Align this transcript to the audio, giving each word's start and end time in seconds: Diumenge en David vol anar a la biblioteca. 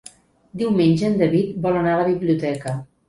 Diumenge 0.61 1.05
en 1.09 1.19
David 1.19 1.59
vol 1.67 1.79
anar 1.83 1.93
a 1.99 2.01
la 2.01 2.07
biblioteca. 2.09 2.75